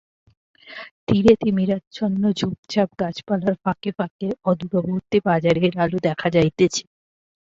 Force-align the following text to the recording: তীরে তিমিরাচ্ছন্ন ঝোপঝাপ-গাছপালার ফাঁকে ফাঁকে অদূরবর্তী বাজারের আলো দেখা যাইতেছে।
তীরে 1.05 1.33
তিমিরাচ্ছন্ন 1.41 2.21
ঝোপঝাপ-গাছপালার 2.39 3.55
ফাঁকে 3.63 3.91
ফাঁকে 3.97 4.27
অদূরবর্তী 4.49 5.17
বাজারের 5.27 5.73
আলো 5.77 5.97
দেখা 6.07 6.27
যাইতেছে। 6.35 6.83